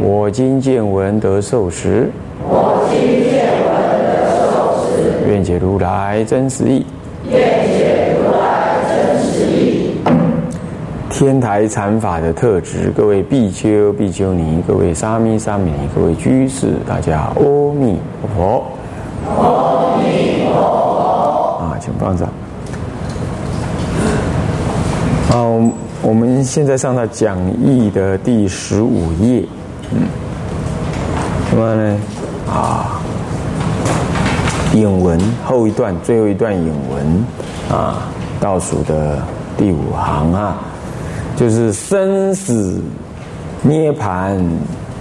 [0.00, 2.10] 我今见闻得受持。
[2.48, 3.72] 我今见闻
[4.04, 4.44] 得受
[4.84, 5.28] 持。
[5.28, 6.84] 愿解如来真实义。
[7.30, 9.98] 愿解如来真实义。
[11.10, 18.64] 天台禅法的特质，各位比丘、比丘尼，各位沙弥、沙弥尼，各位居士，大家阿弥陀佛。
[19.28, 21.58] 阿弥陀佛。
[21.62, 22.28] 啊，请放掌。
[25.28, 25.72] 好，我们
[26.02, 29.44] 我们现在上到讲义的第十五页。
[29.92, 30.02] 嗯，
[31.50, 31.98] 什么呢？
[32.48, 33.00] 啊，
[34.74, 38.08] 引文后一段，最后一段引文啊，
[38.40, 39.22] 倒数的
[39.56, 40.58] 第五行啊。
[41.36, 42.80] 就是生死
[43.62, 44.42] 涅盘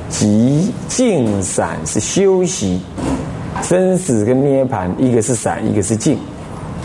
[0.10, 2.82] 即静散是修习，
[3.62, 6.18] 生死跟涅盘一个是散，一个是静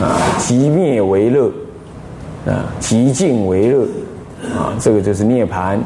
[0.01, 1.51] 啊，即灭为乐
[2.47, 3.87] 啊，即净为乐
[4.57, 5.81] 啊，这个就是涅盘。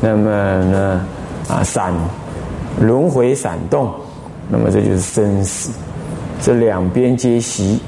[0.00, 0.30] 那么
[0.66, 1.06] 呢
[1.48, 1.92] 啊，闪
[2.80, 3.92] 轮回闪动，
[4.48, 5.70] 那么这就是生死，
[6.40, 7.80] 这两边皆息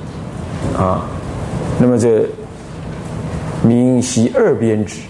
[0.77, 1.06] 啊，
[1.78, 2.27] 那么这
[3.62, 5.00] 名习二边止。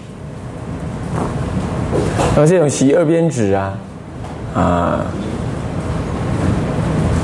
[2.35, 3.77] 那么这种习二边止啊，
[4.53, 5.05] 啊，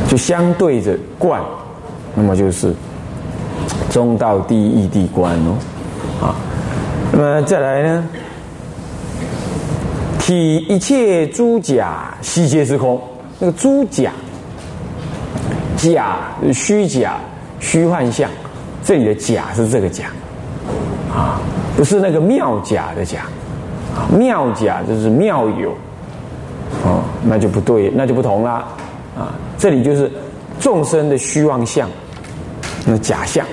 [0.08, 1.42] 就相对着观，
[2.16, 2.74] 那么就是
[3.90, 5.58] 中道第一义谛观哦，
[6.22, 6.36] 啊，
[7.12, 8.04] 那么再来呢，
[10.20, 13.02] 体一切诸假悉皆是空，
[13.40, 14.12] 那个诸假，
[15.76, 16.18] 假
[16.54, 17.18] 虚假
[17.60, 18.30] 虚幻象，
[18.84, 20.06] 这里的假是这个假，
[21.14, 21.40] 啊，
[21.76, 23.22] 不是那个妙假的假。
[24.16, 25.72] 妙假就是妙有，
[26.86, 28.64] 哦，那就不对，那就不同啦，
[29.18, 30.12] 啊，这里就是
[30.60, 31.90] 众生的虚妄相，
[32.90, 33.46] 那假象，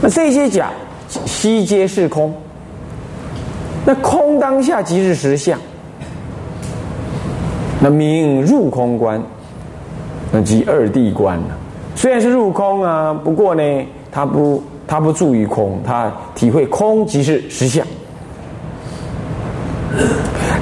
[0.00, 0.70] 那这些假
[1.26, 2.34] 悉皆是空，
[3.84, 5.58] 那空当下即是实相，
[7.78, 9.22] 那名入空观，
[10.32, 11.56] 那即二谛观了。
[11.94, 13.62] 虽然是入空啊，不过呢，
[14.10, 17.86] 它不，它不住于空，它体会空即是实相。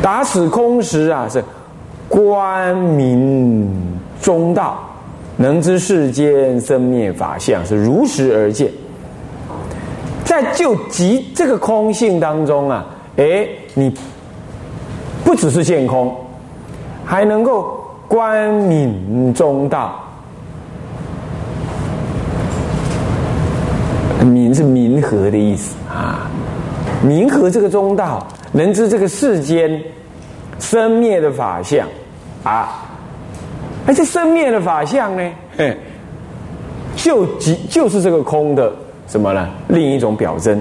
[0.02, 1.42] 打此空时啊，是
[2.08, 3.69] 观明
[4.20, 4.85] 中道，
[5.36, 8.70] 能知世间生灭法相，是如实而见。
[10.24, 12.86] 在就即这个空性当中啊，
[13.16, 13.94] 哎，你
[15.25, 16.14] 不只是见空，
[17.04, 20.02] 还能够观明中道。
[24.25, 26.28] 明是明和的意思啊，
[27.02, 28.26] 明和这个中道。
[28.52, 29.80] 能知这个世间
[30.58, 31.86] 生灭的法相
[32.42, 32.82] 啊，
[33.86, 35.76] 而这生灭的法相呢，嘿，
[36.97, 38.72] 就即就是这个空的
[39.06, 39.48] 什么呢？
[39.69, 40.60] 另一种表征。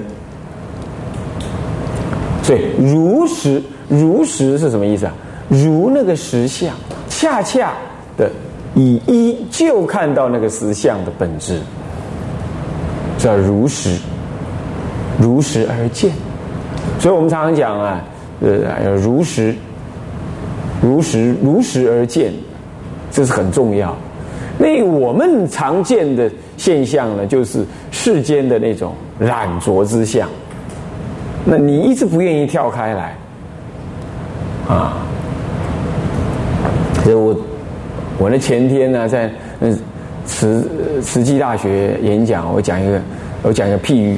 [2.44, 5.14] 所以如实如实是什么意思啊？
[5.50, 6.72] 如那个实相，
[7.10, 7.74] 恰恰
[8.16, 8.30] 的
[8.76, 11.60] 以一就看到那个实相的本质，
[13.18, 13.98] 叫如实，
[15.20, 16.12] 如实而见。
[17.00, 18.04] 所以我们常常讲啊，
[18.42, 19.56] 呃，要如实、
[20.82, 22.32] 如实、如实而见，
[23.16, 23.96] 这是很重要。
[24.58, 30.28] 那我们常见的现象呢，就是世间的那种染浊之相。
[31.46, 33.16] 那你一直不愿意跳开来，
[34.68, 34.98] 啊，
[37.04, 37.34] 所以我
[38.18, 39.78] 我那前天呢，在嗯
[40.26, 40.70] 慈
[41.02, 43.00] 慈济大学演讲，我讲一个，
[43.44, 44.18] 我讲一个譬喻。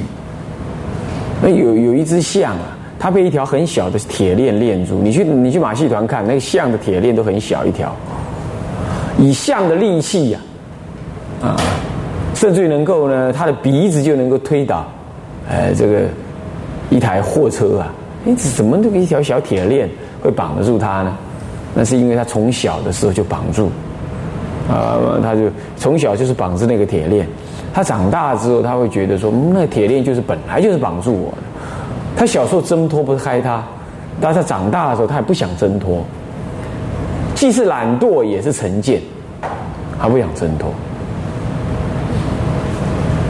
[1.40, 5.00] 那有有一只象啊，它被一条很小的铁链链住。
[5.00, 7.94] 你去你去马戏团看，那个象的铁链都很小一条。
[9.18, 10.40] 以象的力气呀，
[11.42, 11.56] 啊，
[12.34, 14.86] 甚至于能够呢，它的鼻子就能够推倒，
[15.50, 16.02] 哎，这个
[16.88, 17.92] 一台货车啊。
[18.24, 19.88] 因此，怎么那个一条小铁链
[20.22, 21.16] 会绑得住它呢？
[21.74, 23.70] 那是因为它从小的时候就绑住，
[24.68, 25.42] 啊，它就
[25.76, 27.26] 从小就是绑着那个铁链。
[27.74, 31.38] 他长大之后，他会觉得说，嗯那铁链就是本来就是绑住我的。
[32.16, 33.62] 他小时候挣脱不开他，
[34.20, 36.04] 但他长大的时候，他也不想挣脱。
[37.38, 39.00] 既是懒惰，也是成见，
[39.96, 40.74] 他不想挣脱。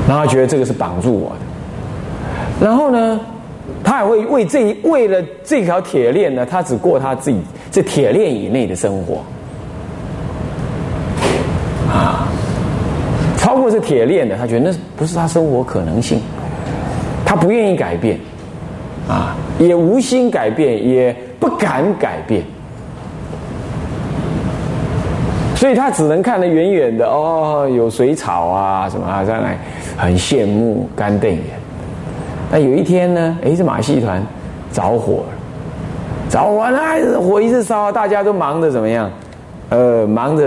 [0.08, 2.66] 然后觉得这个是绑住我的。
[2.66, 3.20] 然后呢，
[3.84, 7.38] 他还会为这为了这条铁链呢，他只过他自己
[7.70, 9.22] 这铁链以内的生活
[11.93, 12.26] 啊。
[13.37, 16.19] 超过这铁链的，他觉得那不是他生活可能性，
[17.26, 18.19] 他不愿意改变
[19.06, 22.43] 啊，也无心改变，也不敢改变，
[25.58, 29.49] 所以他只能看得远远的哦，有水草啊什么啊，在那
[30.00, 31.43] 很羡慕干瞪眼。
[32.49, 33.37] 那有一天呢？
[33.44, 34.22] 哎，这马戏团
[34.72, 39.10] 着火了，着火了，火一直烧，大家都忙着怎么样？
[39.70, 40.44] 呃，忙着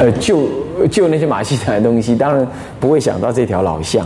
[0.00, 0.48] 呃救
[0.90, 2.44] 救那些马戏团的东西，当然
[2.80, 4.04] 不会想到这条老象。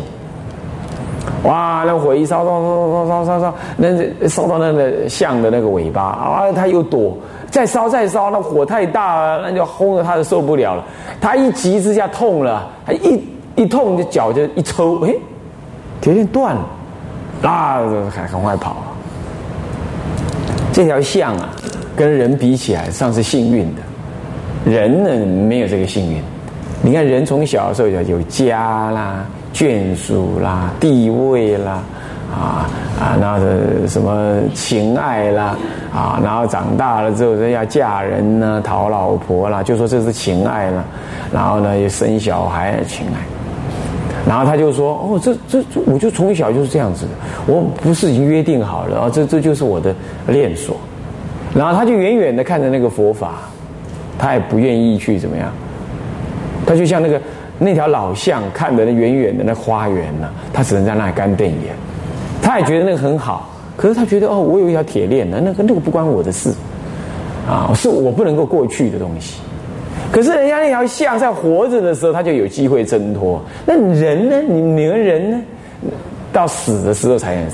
[1.44, 7.16] 哇，那火一烧烧烧烧烧烧烧，那烧到那个象的那个尾巴啊，他又躲，
[7.56, 10.84] 再烧再烧，那火太大了，那就轰的他都受不了了。
[11.22, 13.18] 他一急之下痛了，他一。
[13.56, 15.14] 一痛，就脚就一抽，哎，
[16.02, 16.60] 铁链断了，
[17.48, 17.80] 啊，
[18.14, 18.76] 还赶快跑。
[20.74, 21.48] 这条象啊，
[21.96, 23.80] 跟人比起来，算是幸运的。
[24.70, 26.22] 人呢，没有这个幸运。
[26.82, 29.24] 你看，人从小的时候有有家啦、
[29.54, 31.82] 眷属啦、地位啦，
[32.36, 32.68] 啊
[33.00, 33.40] 啊，然后
[33.88, 35.56] 什么情爱啦，
[35.94, 40.84] 啊，然后长大了之后要嫁人呢、讨老婆啦，就说这是情爱了。
[41.32, 43.18] 然后呢，又生小孩，情爱。
[44.28, 47.12] 然后他就说：“哦，这这我就从小就是这样子的，
[47.46, 49.10] 我不是已经约定好了啊？
[49.10, 49.94] 这这就是我的
[50.26, 50.76] 链锁。”
[51.54, 53.34] 然后他就远远的看着那个佛法，
[54.18, 55.48] 他也不愿意去怎么样。
[56.66, 57.20] 他就像那个
[57.58, 61.74] 那条老巷看的那远远的那花园呢，他只能在那里干瞪眼。
[62.46, 66.48] 他也觉得那个很好，可是他觉得哦，我有一条铁链呢，那个那个不关我的事
[67.44, 69.40] 啊，是我不能够过去的东西。
[70.12, 73.42] 可是人家那条象在活着的时候，他就有机会挣脱。
[73.66, 74.40] 那人呢？
[74.42, 75.40] 你你们人呢？
[76.32, 77.44] 到死的时候才能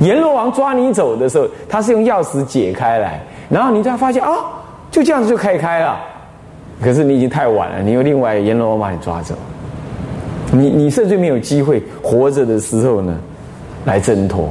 [0.00, 4.34] 阎罗王抓你走的时候，他是用钥匙解开来，然后你才发现啊，
[4.90, 5.96] 就这样子就开开了。
[6.82, 9.32] 可是你已经太晚了，你有另外阎罗王把你抓走，
[10.50, 13.16] 你你甚至没有机会活着的时候呢
[13.84, 14.48] 来挣脱。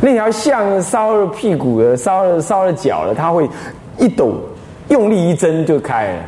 [0.00, 3.48] 那条象烧了屁股了，烧了烧了脚了，它会
[3.98, 4.34] 一抖，
[4.88, 6.22] 用力一挣就开了。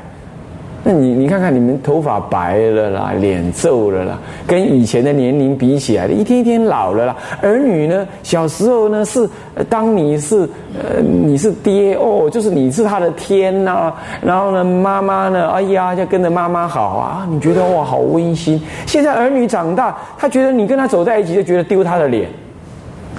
[0.84, 7.16] 那你你看看你们头发白了啦，脸皱了啦，跟以前的年龄比起来，一天一天老了啦。
[7.40, 9.28] 儿女呢，小时候呢是
[9.68, 10.38] 当你是
[10.74, 13.94] 呃你是爹哦，就是你是他的天呐。
[14.20, 18.60] 然后呢，妈妈呢，哎呀就跟着妈妈好啊，你觉得哇好温馨。
[18.84, 22.28] 现在儿女长大，他觉得你跟他走在一起就觉得丢他的脸。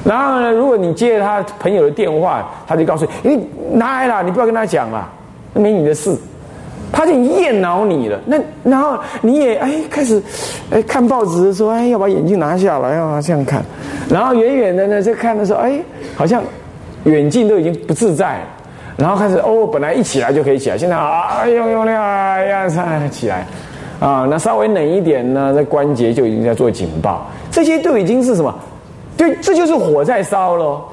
[0.04, 5.10] 然后呢，如果你接了他朋友的电话，他就告诉你，你拿来了，你不要跟他讲了，
[5.54, 6.14] 没你的事。
[6.94, 10.22] 他就厌恼你了，那然后你也哎开始，
[10.70, 13.62] 哎看报纸的时候，哎要把眼镜拿下来，啊这样看，
[14.08, 15.82] 然后远远的呢在看的时候，哎
[16.16, 16.42] 好像
[17.06, 18.40] 远近都已经不自在，
[18.96, 23.46] 然后开始哦本来一起来就可以起来，现在啊哎呦呦哎呀才起来，
[24.00, 28.54] 啊那稍微冷一点呢，那关节就已经在做警报，这些都已经是什么？
[29.18, 30.84] 对，这就是火在烧喽。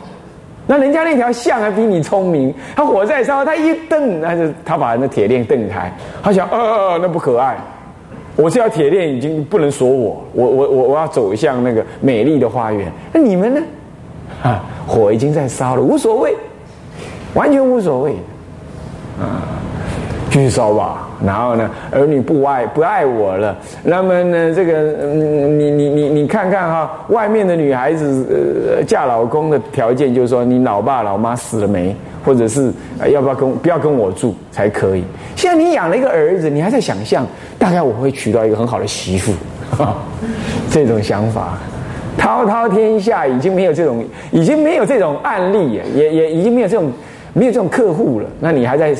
[0.71, 7.57] 那人家那条象还比你聪明，他火在烧，他一蹬，那就他把那铁链蹬开，他想，呃，那不可爱，
[8.37, 12.89] 我这条铁链已经不能锁我，我我我我要走向那个美丽的花园。
[13.13, 13.61] 那你们呢？
[14.45, 16.37] 啊，火已经在烧了，无所谓，
[17.35, 18.13] 完全无所谓，
[19.21, 19.43] 啊，
[20.31, 21.09] 继续烧吧。
[21.23, 23.55] 然后呢，儿女不爱不爱我了。
[23.83, 28.27] 那么呢，这个你你你你看看哈，外面的女孩子
[28.79, 31.95] 呃嫁老公的条件就是说，你老爸老妈死了没，
[32.25, 32.73] 或者是
[33.11, 35.05] 要不要跟不要跟我住才可以。
[35.37, 37.27] 现在你养了一个儿子，你还在想象，
[37.59, 39.33] 大概我会娶到一个很好的媳妇，
[40.71, 41.59] 这种想法，
[42.17, 46.91] 滔滔天下已经没有这种，已经没有这种案例，也也已经没有这种
[47.35, 48.27] 没有这种客户了。
[48.41, 48.95] 那你还在？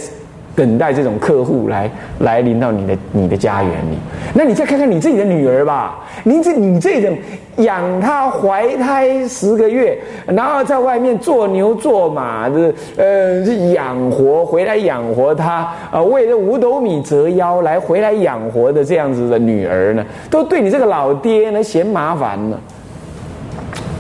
[0.57, 3.97] 等待这种客户来来临到你的你的家园里，
[4.35, 7.17] 那你再看看你自己的女儿吧，你这你这种
[7.59, 13.41] 养她怀胎十个月，然后在外面做牛做马的，呃，
[13.73, 22.61] 养活回来养活她，啊，为了五斗米折腰来回来养活的这样子的女儿呢，都对你这个老爹呢嫌麻烦了，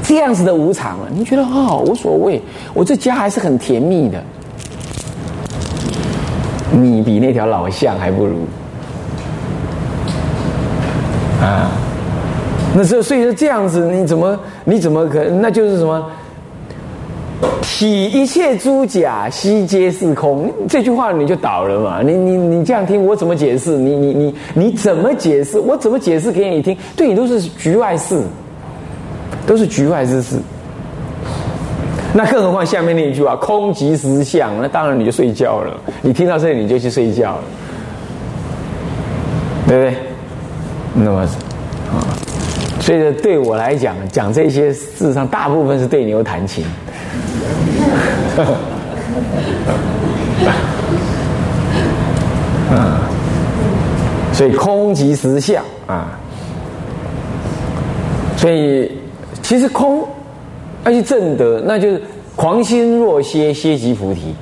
[0.02, 2.40] 这样子的无常了，你觉得哦无所谓，
[2.74, 4.22] 我这家还是很甜蜜的。
[6.72, 8.36] 你比那条老象还不如
[11.42, 11.70] 啊！
[12.74, 15.24] 那这所以说这样子，你怎么你怎么可？
[15.24, 16.06] 那就是什么？
[17.62, 20.52] 体一切诸假，悉皆是空。
[20.68, 22.02] 这句话你就倒了嘛？
[22.02, 23.70] 你你你这样听，我怎么解释？
[23.78, 25.58] 你你你你怎么解释？
[25.58, 26.76] 我怎么解释给你听？
[26.94, 28.22] 对你都是局外事，
[29.46, 30.36] 都是局外之事。
[32.12, 35.76] 那更何况下面那一句话“空即实相”，那当然你就睡觉了。
[36.02, 37.42] 你听到这里你就去睡觉了，
[39.68, 39.96] 对不对？
[40.92, 42.02] 那么啊，
[42.80, 46.64] 所以对我来讲，讲这些事实上大部分是对牛弹琴。
[52.70, 53.02] 啊，
[54.32, 56.18] 所以空即实相啊，
[58.36, 58.90] 所以
[59.42, 60.04] 其实空
[60.84, 62.00] 要去正德，那就是
[62.36, 64.34] 狂心若歇，歇即菩提。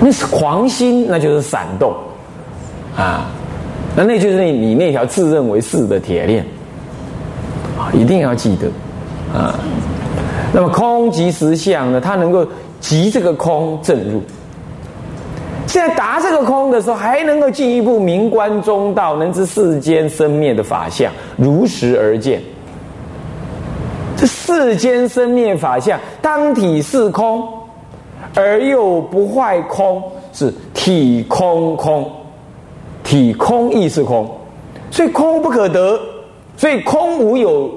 [0.00, 1.94] 那是狂心，那就是闪动
[2.96, 3.26] 啊，
[3.96, 6.44] 那那就是那你那条自认为是的铁链
[7.78, 8.68] 啊，一定要记得
[9.36, 9.58] 啊。
[10.52, 12.00] 那么空即实相呢？
[12.00, 12.46] 它能够
[12.78, 14.22] 即这个空正入。
[15.66, 22.40] 现在达这个空的时候，还能够进一步明观中道，能知世间生灭的法相，如实而见。
[24.46, 27.46] 世间生灭法相，当体是空，
[28.34, 30.00] 而又不坏空，
[30.32, 32.08] 是体空空，
[33.02, 34.30] 体空亦是空，
[34.90, 36.00] 所以空不可得，
[36.56, 37.70] 所以空无有。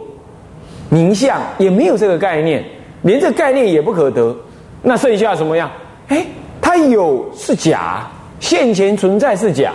[0.91, 2.63] 名相也没有这个概念，
[3.03, 4.35] 连这概念也不可得，
[4.81, 5.69] 那剩下什么样？
[6.07, 6.25] 哎，
[6.59, 8.07] 它有是假，
[8.39, 9.71] 现前存在是假，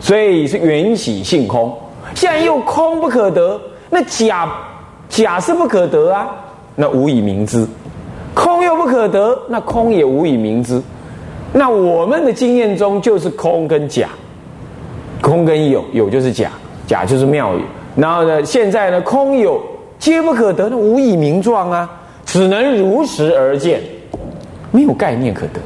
[0.00, 1.70] 所以是缘起性空。
[2.14, 3.60] 现在又空不可得，
[3.90, 4.50] 那假
[5.08, 6.28] 假是不可得啊，
[6.74, 7.66] 那无以明之。
[8.34, 10.82] 空又不可得，那空也无以明之。
[11.52, 14.08] 那我们的经验中就是空跟假，
[15.20, 16.50] 空跟有，有就是假，
[16.86, 17.60] 假就是妙有。
[17.96, 19.60] 然后呢，现在呢，空有。
[19.98, 21.90] 皆不可得，那无以名状啊！
[22.26, 23.80] 只能如实而见，
[24.70, 25.60] 没有概念可得，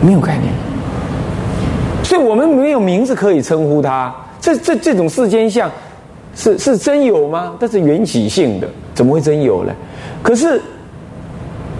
[0.00, 0.54] 没有概念，
[2.04, 4.14] 所以我们没有名字可以称呼它。
[4.40, 5.68] 这这这种世间相，
[6.34, 7.54] 是是真有吗？
[7.58, 9.72] 但是缘起性的，怎么会真有呢？
[10.22, 10.60] 可是，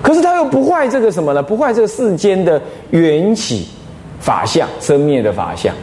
[0.03, 1.43] 可是他又不坏这个什么呢？
[1.43, 3.69] 不坏这个世间的缘起
[4.19, 5.75] 法相、生灭的法相。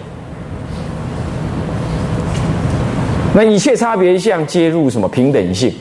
[3.33, 5.73] 那一切差别相皆入什么平等性？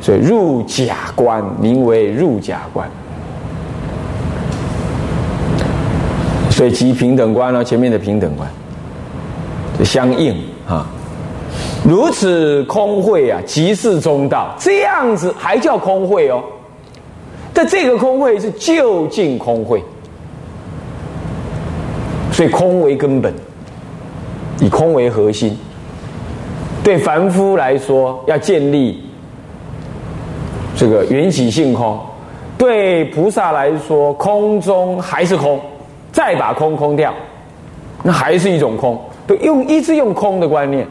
[0.00, 2.88] 所以入假观名为入假观。
[6.50, 8.48] 所以即平等观呢，前面的平等观
[9.84, 10.36] 相应
[10.68, 10.86] 啊。
[11.88, 14.54] 如此空慧啊，即是中道。
[14.58, 16.42] 这样子还叫空慧哦？
[17.52, 19.82] 但这个空慧是究竟空慧，
[22.30, 23.34] 所以空为根本，
[24.60, 25.58] 以空为核心。
[26.84, 29.02] 对凡夫来说，要建立
[30.76, 31.98] 这个缘起性空；
[32.56, 35.60] 对菩萨来说，空中还是空，
[36.12, 37.12] 再把空空掉，
[38.02, 38.98] 那还是一种空。
[39.26, 40.86] 对，用一直用空的观念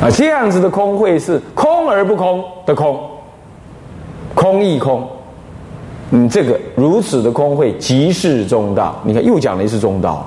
[0.00, 3.00] 啊，这样子的空会是空而不空的空，
[4.34, 5.06] 空亦空。
[6.10, 8.94] 嗯，这个如此的空会即是中道。
[9.04, 10.26] 你看，又讲了一次中道。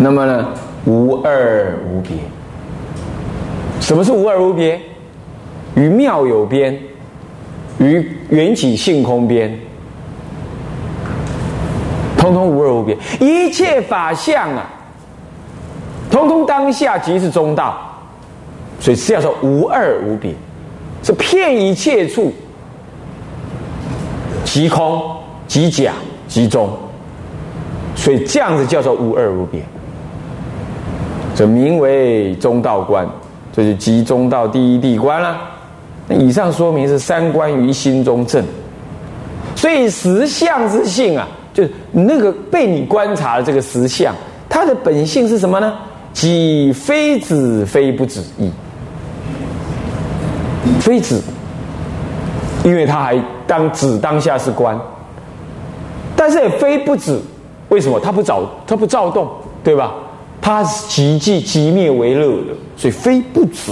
[0.00, 0.48] 那么呢，
[0.86, 2.12] 无二无别。
[3.80, 4.80] 什么是无二无别？
[5.74, 6.76] 与妙有边，
[7.78, 9.56] 与缘起性空边，
[12.16, 12.96] 通通无二无别。
[13.20, 14.68] 一切法相啊，
[16.18, 17.78] 通通当下即是中道，
[18.80, 20.34] 所以是要说无二无别，
[21.00, 22.32] 是骗一切处
[24.42, 25.00] 即空
[25.46, 25.92] 即假
[26.26, 26.68] 即中，
[27.94, 29.62] 所以这样子叫做无二无别。
[31.36, 33.08] 这名为中道观，
[33.52, 35.38] 这就集中道第一地观了。
[36.08, 38.44] 那以上说明是三观于心中正，
[39.54, 44.12] 所以实相之性啊，就是那个被你观察的这个实相，
[44.48, 45.74] 它的本性是什么呢？
[46.20, 48.50] 即非子非不止意，
[50.80, 51.22] 非子，
[52.64, 54.76] 因为他还当子当下是观，
[56.16, 57.20] 但是也非不止，
[57.68, 58.00] 为什么？
[58.00, 59.30] 他不躁，他不躁动，
[59.62, 59.94] 对吧？
[60.40, 63.70] 他是即即即灭为乐的，所以非不止，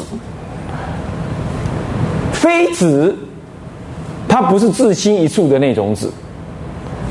[2.33, 3.12] 非止，
[4.29, 6.09] 他不是自心一处的那种止，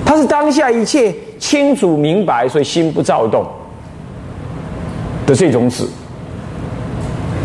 [0.06, 3.46] 他是当下一切清楚明白，所以心不躁动
[5.26, 5.86] 的这种止，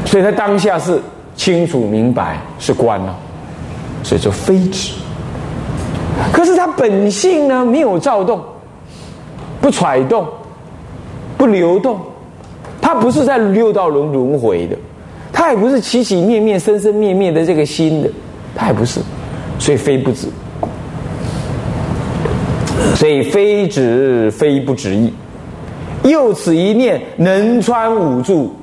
[0.04, 1.00] 所以他当下是
[1.36, 3.16] 清楚明白是观了，
[4.02, 4.92] 所以就非止。
[6.32, 8.42] 可是他本性呢，没有躁动，
[9.60, 10.26] 不揣动。
[11.38, 11.98] 不流动，
[12.82, 14.76] 他不是在六道轮轮回的，
[15.32, 18.10] 他也不是起起灭灭、生生灭灭的这个心的，
[18.54, 19.00] 他也不是，
[19.58, 20.28] 所以非不止，
[22.94, 25.10] 所以非止非不止意，
[26.02, 28.54] 又此一念能穿五住，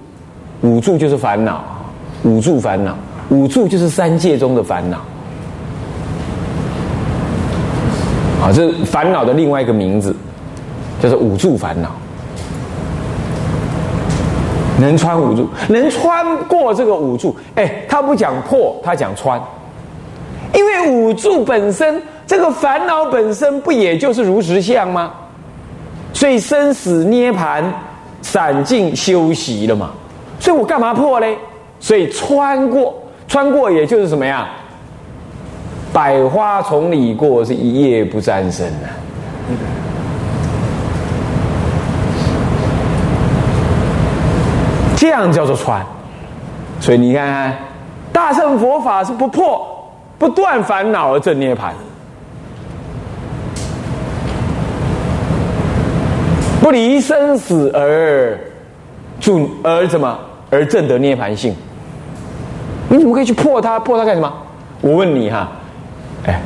[0.62, 1.64] 五住就是烦恼，
[2.24, 2.98] 五住烦恼，
[3.30, 4.98] 五住就是三界中的烦恼。
[8.42, 10.16] 啊，这是烦恼的另外一个名字，
[11.02, 11.90] 叫做五住烦恼。
[14.80, 19.42] 能穿五住，能穿过这个五住，哎，他不讲破，他讲穿，
[20.54, 25.12] 因为五住本身，这个烦恼本身不也就是如实相吗？
[26.18, 27.64] 所以生死涅盘
[28.24, 29.92] 散尽休息了嘛，
[30.40, 31.38] 所以我干嘛破嘞？
[31.80, 32.92] 所以穿过，
[33.28, 34.48] 穿过也就是什么呀？
[35.94, 38.90] 百花丛里过，是一叶不沾身啊。
[44.96, 45.86] 这样叫做穿。
[46.80, 47.56] 所以你看看，
[48.12, 51.76] 大乘佛法是不破、不断烦恼而正涅盘，
[56.68, 58.38] 不离生死而
[59.22, 60.20] 住而怎么
[60.50, 61.56] 而正得涅盘性？
[62.90, 63.80] 你怎么可以去破它？
[63.80, 64.30] 破它干什么？
[64.82, 65.50] 我问你哈。
[66.26, 66.42] 哎，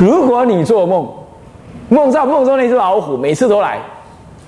[0.00, 1.08] 如果你做梦，
[1.88, 3.78] 梦到梦中那只老虎，每次都来，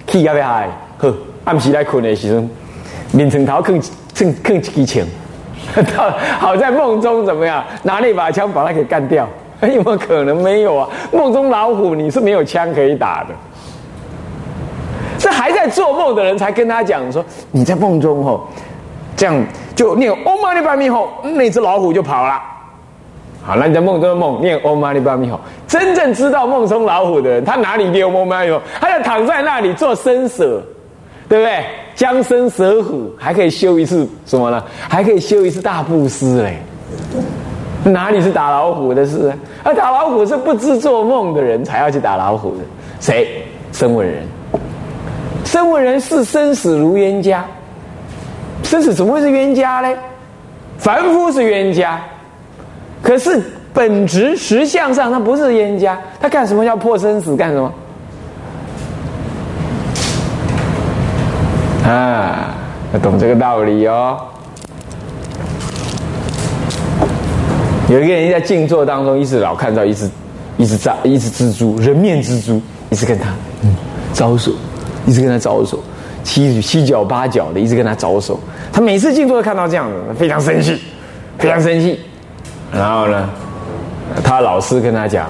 [0.09, 0.69] 气要不要嗨？
[0.99, 1.15] 呵，
[1.45, 2.45] 暗时来困的时候，
[3.13, 3.81] 面层头更
[4.19, 5.07] 更更激情。
[5.97, 7.65] 到 好在梦中怎么样？
[7.85, 9.29] 拿那把枪把它给干掉？
[9.63, 10.89] 有没有可能没有啊？
[11.13, 13.29] 梦中老虎你是没有枪可以打的。
[15.31, 18.41] 还在做梦的人才跟他讲说，你在梦中哦，
[19.17, 19.43] 这样
[19.75, 22.41] 就念欧玛尼巴咪后，那只老虎就跑了。
[23.43, 30.63] 好，那你在梦中的梦念 Om Mani p a m e 真正知道梦中老虎的人，他哪里念 Om Mani p 他就躺在那里做生舍，
[31.27, 31.65] 对不对？
[31.95, 34.63] 将生舍虎，还可以修一次什么呢？
[34.89, 36.59] 还可以修一次大布施嘞。
[37.85, 39.33] 哪里是打老虎的事？
[39.65, 42.65] 而打老虎是不知做梦的人才要去打老虎的。
[43.01, 43.43] 谁？
[43.73, 44.23] 生闻人。
[45.45, 47.45] 生为人是生死如冤家。
[48.63, 49.89] 生死怎么会是冤家呢？
[50.79, 52.01] 凡夫是冤家。
[53.03, 57.35] 可是本质实相上，他不是冤家，他干什么要破生死？
[57.37, 57.73] 干什么？
[61.89, 62.55] 啊，
[62.93, 64.19] 要懂这个道理哦。
[67.89, 70.09] 有一个人在静坐当中，一直老看到一只
[70.59, 73.35] 一只炸一只蜘蛛，人面蜘蛛，一直跟他
[74.13, 74.53] 招手，
[75.07, 75.79] 一直跟他招手，
[76.23, 78.39] 七七脚八脚的，一直跟他招手。
[78.73, 80.81] 他每次静坐都看到这样子，非常生气，
[81.39, 81.99] 非常生气。
[82.73, 83.29] 然后呢，
[84.23, 85.29] 他老师跟他讲，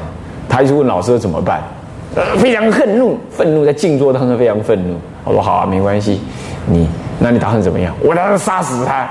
[0.48, 1.62] 他就问老师怎么办，
[2.38, 4.96] 非常愤怒，愤怒在静坐当中非常愤怒。
[5.24, 6.20] 我说好啊，没关系，
[6.66, 7.94] 你那你打算怎么样？
[8.02, 9.08] 我打算杀死他。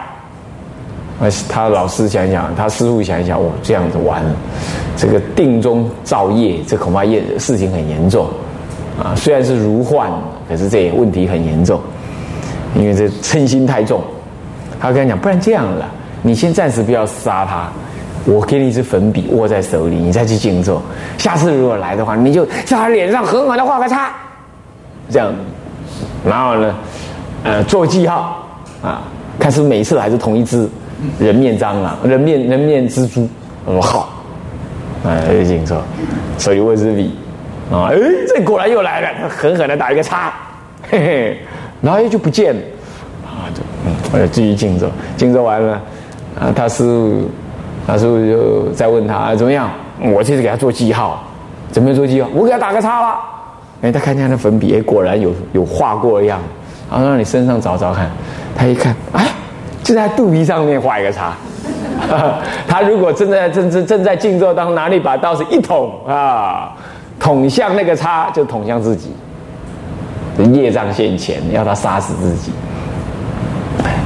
[1.49, 4.31] 他老师想一想，他师傅想一想，哦，这样子完了，
[4.95, 8.25] 这个定中造业，这恐怕业事情很严重
[8.97, 9.13] 啊。
[9.17, 10.09] 虽然是如幻，
[10.49, 11.79] 可是这也问题很严重，
[12.75, 14.01] 因为这嗔心太重。
[14.81, 15.85] 他跟他讲，不然这样了，
[16.23, 17.69] 你先暂时不要杀他。
[18.25, 20.81] 我给你一支粉笔握在手里，你再去静坐。
[21.17, 24.11] 下次如果来的话，你就在他脸上狠狠的画个叉，
[25.09, 25.33] 这样。
[26.25, 26.75] 然后呢，
[27.43, 28.45] 呃，做记号
[28.81, 29.01] 啊，
[29.39, 30.67] 看是每次还是同一只
[31.17, 33.27] 人面蟑螂、人面人面蜘蛛。
[33.65, 34.09] 我说好，
[35.05, 35.81] 哎，静坐，
[36.37, 37.15] 手里握支笔
[37.71, 40.33] 啊，哎，这果然又来了，他狠狠的打一个叉，
[40.89, 41.37] 嘿嘿，
[41.81, 42.61] 然后又就不见了
[43.25, 45.73] 啊，就嗯，我就继续静坐，静坐完了
[46.39, 47.29] 啊，他师傅，
[47.85, 49.69] 他师傅就再问他怎么样？
[50.01, 51.23] 我这次给他做记号，
[51.71, 52.29] 怎么样做记号？
[52.33, 53.19] 我给他打个叉了。
[53.81, 56.45] 哎，他看见那粉笔，哎，果然有有画过的样子。
[56.89, 58.09] 然后让你身上找找看。
[58.57, 59.27] 他一看，哎，
[59.83, 61.33] 就在肚皮上面画一个叉。
[62.67, 66.73] 他如果正在正正正在静坐当中，拿那把刀子一捅啊，
[67.19, 69.11] 捅向那个叉，就捅向自己。
[70.53, 72.51] 业障现前，要他杀死自己。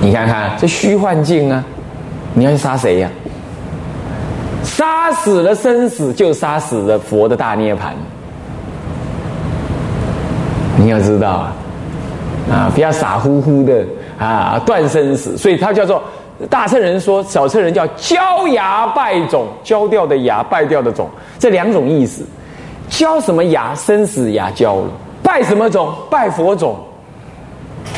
[0.02, 1.64] 你看看这虚幻境啊，
[2.34, 3.10] 你要去杀谁呀？
[4.64, 7.94] 杀死了生死，就杀死了佛的大涅盘。
[10.76, 11.54] 你要知道啊，
[12.52, 13.86] 啊，不要傻乎乎的
[14.18, 15.38] 啊，断生死。
[15.38, 16.02] 所以他叫做
[16.50, 22.26] 大乘人说，小乘人叫焦牙败种，焦掉的牙，败掉的种，这两种意思。
[22.94, 23.74] 焦什么牙？
[23.74, 24.90] 生死牙交了。
[25.24, 25.92] 拜什么种？
[26.12, 26.78] 拜佛种，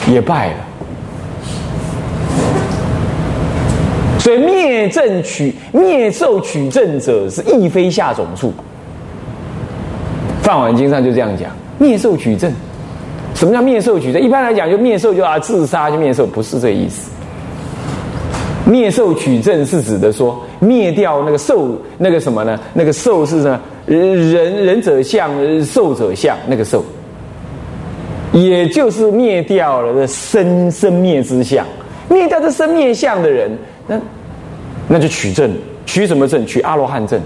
[0.07, 0.53] 也拜了。
[4.19, 8.53] 所以灭正取灭受取正者是亦非下种处。
[10.41, 12.51] 梵网经上就这样讲：灭受取正，
[13.33, 14.21] 什么叫灭受取正？
[14.21, 17.11] 一般来讲，就灭受就啊自杀就灭受，不是这意思。
[18.65, 22.57] 灭受取正是指的说灭掉那个受那个什么呢？
[22.73, 25.31] 那个受是呢人人者相，
[25.63, 26.83] 受者相，那个受
[28.33, 31.65] 也就是灭掉了的生生灭之相，
[32.09, 33.99] 灭掉这生灭相的人，那
[34.87, 35.51] 那就取证，
[35.85, 36.45] 取什么证？
[36.45, 37.21] 取阿罗汉证，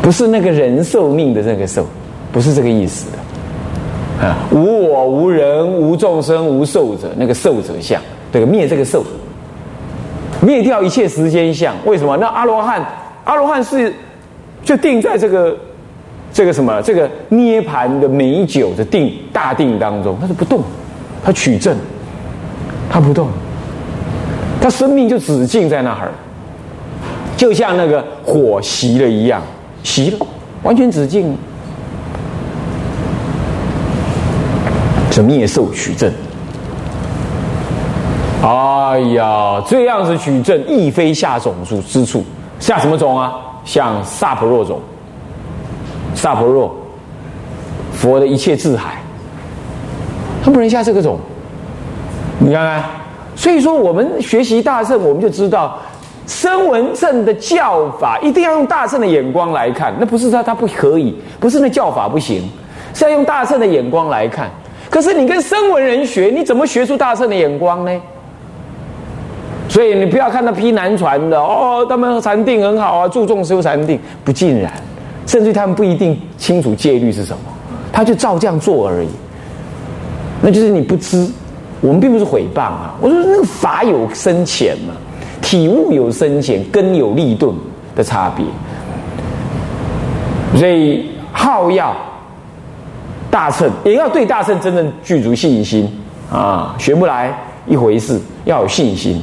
[0.00, 1.86] 不是那个人寿命的那个寿，
[2.30, 4.36] 不是这个意思的啊！
[4.52, 8.00] 无我无人无众生无寿者，那个寿者相，
[8.32, 9.04] 这个灭这个寿，
[10.40, 11.74] 灭掉一切时间相。
[11.84, 12.16] 为什么？
[12.16, 12.84] 那阿罗汉，
[13.24, 13.92] 阿罗汉是
[14.64, 15.56] 就定在这个。
[16.32, 16.82] 这个什么？
[16.82, 20.64] 这个涅盘的美酒的定大定当中，它是不动，
[21.24, 21.76] 它取证，
[22.90, 23.28] 它不动，
[24.60, 26.10] 它生命就止境在那儿，
[27.36, 29.40] 就像那个火熄了一样，
[29.84, 30.26] 熄了，
[30.64, 31.38] 完全止境，
[35.12, 36.12] 是灭受取证。
[38.42, 42.24] 哎呀，这样子取证，亦非下种数之处，
[42.58, 43.34] 下什么种啊？
[43.64, 44.80] 像萨婆若种。
[46.14, 46.74] 萨婆若，
[47.92, 49.02] 佛的一切智海，
[50.44, 51.18] 他不能下这个种。
[52.38, 52.84] 你看看，
[53.34, 55.76] 所以说我们学习大圣，我们就知道，
[56.26, 59.92] 声闻正的教法一定要用大圣的眼光来看。
[59.98, 62.48] 那不是说他不可以，不是那教法不行，
[62.94, 64.48] 是要用大圣的眼光来看。
[64.88, 68.00] 可是你跟声闻人学，你怎么学出大圣的眼光呢？
[69.74, 74.72] 所以你不要看那批南传的哦，他们禅定很好啊，注重修禅定，不尽然。
[75.26, 77.40] 甚至他们不一定清楚戒律是什么，
[77.92, 79.08] 他就照这样做而已。
[80.40, 81.28] 那就是你不知，
[81.80, 82.94] 我们并不是诽谤啊。
[83.00, 84.94] 我说那个法有深浅嘛，
[85.42, 87.52] 体悟有深浅，根有立顿
[87.96, 88.46] 的差别。
[90.56, 91.96] 所以好要
[93.28, 95.90] 大乘，也要对大乘真正具足信心
[96.30, 99.20] 啊，学不来一回事，要有信心，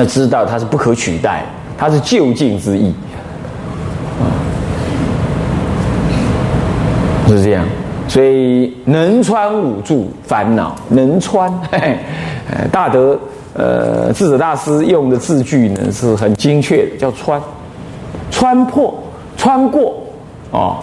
[0.00, 1.44] 那知道它是不可取代，
[1.76, 2.90] 它是就近之意。
[7.28, 7.62] 是这样，
[8.08, 11.52] 所以能穿五住烦恼，能穿。
[11.70, 11.98] 嘿
[12.72, 13.18] 大德
[13.52, 17.38] 呃智者大师用的字句呢是很精确的，叫穿，
[18.30, 18.94] 穿破，
[19.36, 19.94] 穿过
[20.50, 20.78] 哦，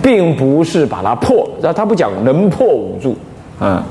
[0.00, 3.16] 并不是把它破，然后他不讲能破五住，
[3.60, 3.82] 嗯，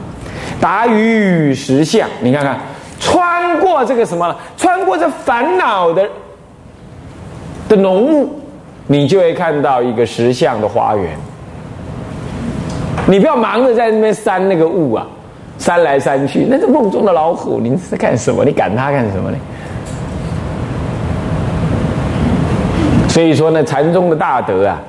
[0.61, 2.57] 达于实相，你看看，
[3.01, 6.07] 穿过这个什么，穿过这烦恼的
[7.67, 8.29] 的浓雾，
[8.85, 11.17] 你就会看到一个石像的花园。
[13.07, 15.05] 你不要忙着在那边扇那个雾啊，
[15.57, 17.59] 扇来扇去，那是梦中的老虎。
[17.59, 18.45] 你是干什么？
[18.45, 19.37] 你赶它干什么呢？
[23.09, 24.79] 所以说呢，禅宗的大德啊，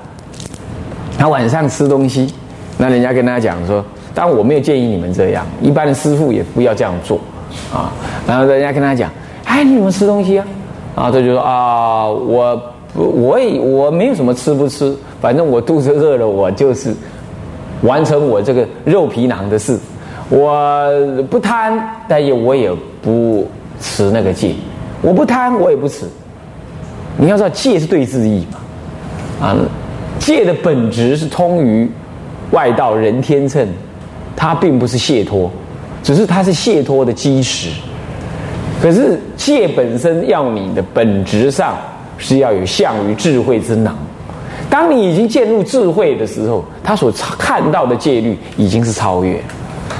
[1.17, 2.31] 他晚上吃东西，
[2.77, 7.19] 那人家跟他讲说，当我没有建议你们这样，一般的师傅也不要这样做
[7.73, 7.91] 啊。
[8.27, 9.11] 然后人家跟他讲，
[9.45, 10.45] 哎，你怎么吃东西啊？
[10.95, 12.61] 然后他就说啊，我
[12.95, 16.95] 我也我没有什么吃不吃，反正我肚子饿了，我就是。
[17.81, 19.77] 完成我这个肉皮囊的事，
[20.29, 20.89] 我
[21.29, 23.45] 不贪，但也我也不
[23.81, 24.55] 持那个戒。
[25.01, 26.05] 我不贪，我也不持。
[27.17, 29.57] 你要知道，戒是对自意嘛，啊，
[30.17, 31.91] 戒的本质是通于
[32.51, 33.67] 外道人天乘，
[34.33, 35.51] 它并不是解脱，
[36.03, 37.69] 只是它是解脱的基石。
[38.81, 41.77] 可是戒本身要你的本质上
[42.17, 43.95] 是要有向于智慧之能。
[44.69, 49.41] 当你已经渐入智慧的时候，他所看到的戒律已经是超越。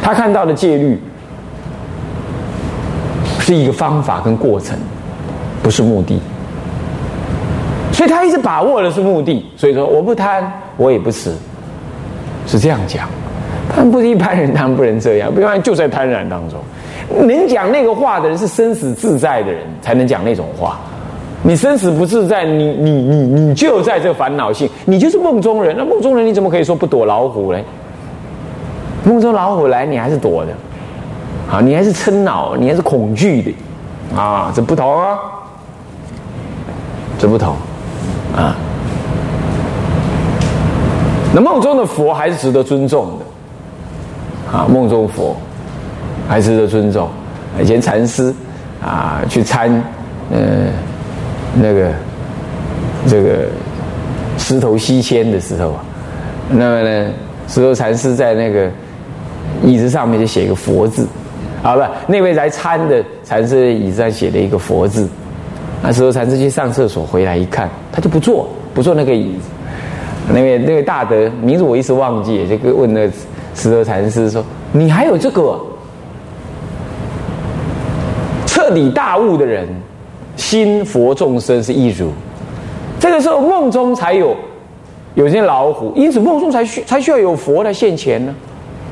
[0.01, 0.99] 他看到的戒律
[3.39, 4.77] 是一个方法跟过程，
[5.61, 6.19] 不是目的。
[7.91, 9.45] 所以他一直把握的是目的。
[9.55, 11.31] 所以说，我不贪，我也不吃，
[12.47, 13.07] 是这样讲。
[13.75, 16.59] 但不是一般人当然不能这样，不然就在贪婪当中。
[17.27, 20.79] 能讲那个话的人是生死自在的人，才能讲那种话。
[21.41, 25.75] 你生死不自在，你你你你就在这烦恼性，你就是梦中人。
[25.77, 27.63] 那梦中人你怎么可以说不躲老虎嘞？
[29.03, 30.51] 梦中老虎来，你还是躲的，
[31.51, 33.53] 啊，你还是嗔恼，你还是恐惧的，
[34.15, 35.19] 啊，这不同啊，
[37.19, 37.53] 这不同，
[38.33, 38.55] 啊。
[41.35, 43.22] 那梦中的佛还是值得尊重的，
[44.53, 45.35] 啊，梦中佛
[46.29, 47.09] 还值得尊重。
[47.61, 48.33] 以前禅师
[48.81, 49.69] 啊去参，
[50.31, 50.39] 呃。
[51.55, 51.91] 那个
[53.05, 53.45] 这个
[54.39, 55.75] 石头西迁的时候，
[56.49, 57.11] 那么呢，
[57.47, 58.71] 石头禅师在那个
[59.63, 61.07] 椅子上面就写一个佛字，
[61.61, 65.07] 啊不，那位来参的禅师椅子上写了一个佛字，
[65.83, 69.49] 那石头禅师去上厕所回来一看，他就不坐，不坐那个椅子。
[70.33, 73.07] 那位那位大德名字我一时忘记，就问那
[73.55, 75.59] 石头禅师说：“你还有这个
[78.45, 79.67] 彻底大悟的人？”
[80.35, 82.09] 心佛众生是一如，
[82.99, 84.35] 这个时候梦中才有
[85.13, 88.33] 有些老虎，因此梦中才需才需要有佛来现前呢，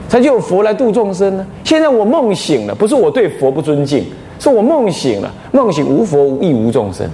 [0.08, 1.46] 才就有佛来度众生呢。
[1.64, 4.06] 现在我梦醒了，不是我对佛不尊敬，
[4.40, 7.10] 是我梦醒了，梦醒无佛亦无众生，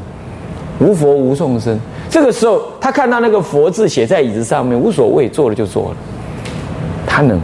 [0.79, 1.79] 无佛无众生。
[2.09, 5.97] 这个时候，他看到那个佛字写在椅子上面，无所谓，做了就做了，
[7.07, 7.41] 他能。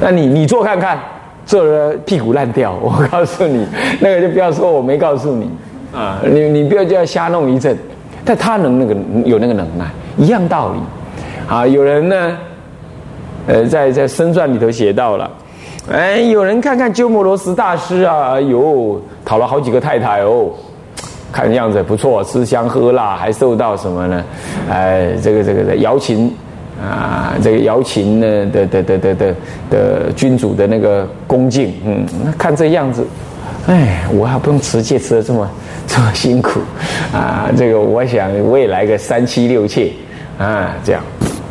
[0.00, 0.96] 那你你做看看，
[1.44, 3.66] 做了屁股烂掉， 我告诉你，
[3.98, 5.50] 那个就不要说我没告诉你
[5.92, 7.76] 啊，你你不要叫瞎弄一阵。
[8.22, 9.86] 但他能那个有那个能耐，
[10.18, 10.78] 一样道理。
[11.48, 12.36] 啊，有人呢，
[13.46, 15.28] 呃，在在生传里头写到了，
[15.90, 20.50] 哎，有人看看鸠摩罗什大师啊，哎呦，讨了好几个太太哦，
[21.32, 24.24] 看样子不错，吃香喝辣，还受到什么呢？
[24.70, 26.32] 哎，这个这个的瑶琴
[26.80, 29.34] 啊，这个瑶琴呢的的的的的
[29.70, 33.06] 的君主的那个恭敬，嗯，那看这样子。
[33.66, 35.48] 哎，我还不用持戒持的这么
[35.86, 36.60] 这么辛苦，
[37.12, 39.92] 啊，这个我想我也来个三妻六妾，
[40.38, 41.02] 啊，这样。